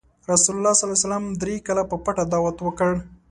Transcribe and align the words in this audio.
رسول 0.31 0.55
الله 0.59 0.73
ﷺ 0.79 1.39
دری 1.41 1.55
کاله 1.65 1.83
په 1.91 1.97
پټه 2.03 2.23
دعوت 2.31 2.57
وکړ. 2.61 2.91